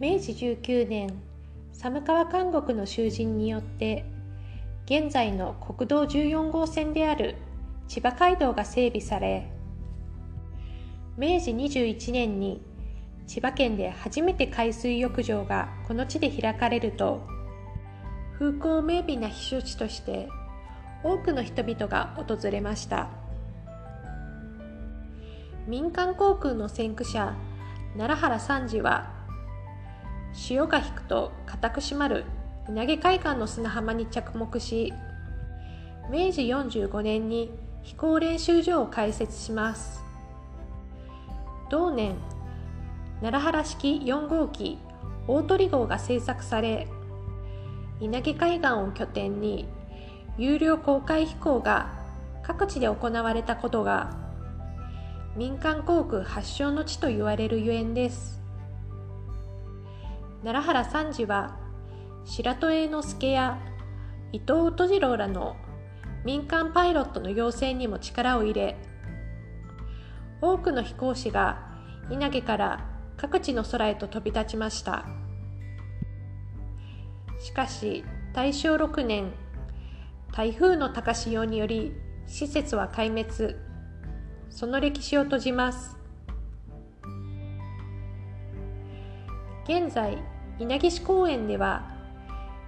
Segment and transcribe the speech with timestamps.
[0.00, 1.08] 明治19年
[1.72, 4.04] 寒川監獄の囚人によって
[4.86, 7.36] 現在の国道14号線である
[7.88, 9.50] 千葉街道が整備され
[11.16, 12.60] 明治21年に
[13.26, 17.26] 千葉県で初めて海水浴場がこの地で開かれると
[18.38, 20.28] 風光明媚な避暑地として
[21.04, 23.08] 多くの人々が訪れました。
[25.66, 27.34] 民間航空の先駆者
[27.96, 29.12] 奈良原三次は
[30.32, 32.24] 潮が引くと固く締まる
[32.68, 34.92] 稲毛海岸の砂浜に着目し
[36.10, 37.50] 明治45年に
[37.82, 40.02] 飛行練習場を開設します。
[41.70, 42.16] 同年
[43.22, 44.78] 奈良原式4号機
[45.26, 46.88] 大鳥号が製作され
[48.00, 49.66] 稲毛海岸を拠点に
[50.36, 51.92] 有料公開飛行が
[52.42, 54.16] 各地で行われたことが
[55.36, 58.40] 民間航空発祥の地と言われるゆえんです。
[60.42, 61.56] 奈良原三次は
[62.24, 63.58] 白戸栄之助や
[64.32, 65.56] 伊藤音次郎らの
[66.24, 68.76] 民間パイロットの養成にも力を入れ
[70.40, 71.62] 多くの飛行士が
[72.10, 72.84] 稲毛から
[73.16, 75.06] 各地の空へと飛び立ちました。
[77.40, 79.32] しかし大正6年
[80.36, 81.92] 台風の高潮により
[82.26, 83.54] 施設は壊滅。
[84.50, 85.96] その歴史を閉じます。
[89.62, 90.18] 現在
[90.58, 91.88] 稲城市公園では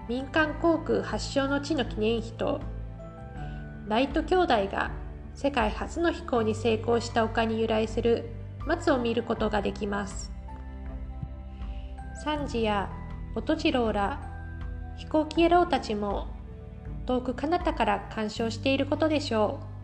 [0.09, 2.61] 民間航空発祥の地の記念碑と
[3.89, 4.93] ライト兄弟が
[5.35, 8.31] 世界初の飛行に成功した丘に由来する
[8.65, 10.31] 松を見ることができます。
[12.23, 12.89] サンジや
[13.35, 14.21] 音次郎ら
[14.97, 16.36] 飛行機野郎たちも
[17.07, 19.76] 遠く彼方から鑑賞していることでしょう。